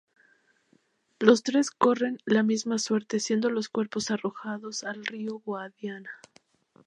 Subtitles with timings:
[1.19, 6.09] Los tres corren la misma suerte siendo los cuerpos arrojados al río Guadiana.